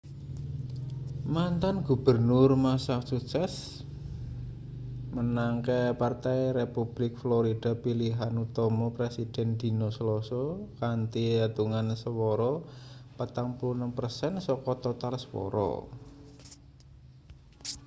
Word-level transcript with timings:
mantan 1.35 1.77
gubernur 1.87 2.49
massachusetts 2.65 3.57
menangke 5.15 5.79
partai 6.01 6.39
republik 6.61 7.13
florida 7.21 7.71
pilihan 7.83 8.33
utama 8.45 8.87
presiden 8.97 9.49
dina 9.61 9.87
selasa 9.97 10.43
kanthi 10.81 11.25
etungan 11.47 11.87
swara 12.03 12.51
46 13.21 13.97
persen 13.97 14.31
saka 14.47 14.73
total 14.85 15.13
swara 15.23 15.69